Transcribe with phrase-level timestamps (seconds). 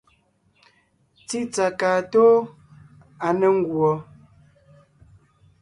[1.27, 2.35] Tsítsà kaa tóo,
[3.25, 3.91] à ne ńguɔ.